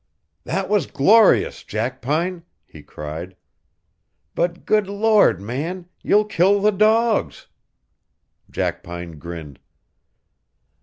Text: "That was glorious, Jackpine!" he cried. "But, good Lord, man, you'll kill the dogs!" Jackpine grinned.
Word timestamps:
"That 0.45 0.67
was 0.67 0.87
glorious, 0.87 1.63
Jackpine!" 1.63 2.41
he 2.65 2.81
cried. 2.81 3.35
"But, 4.33 4.65
good 4.65 4.87
Lord, 4.87 5.39
man, 5.39 5.89
you'll 6.01 6.25
kill 6.25 6.59
the 6.59 6.71
dogs!" 6.71 7.45
Jackpine 8.49 9.19
grinned. 9.19 9.59